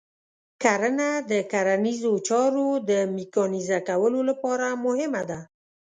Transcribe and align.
کرنه 0.63 1.09
د 1.31 1.31
کرنیزو 1.51 2.13
چارو 2.27 2.67
د 2.89 2.91
میکانیزه 3.15 3.79
کولو 3.89 4.19
لپاره 4.29 4.67
مهمه 4.85 5.23
ده. 5.29 5.39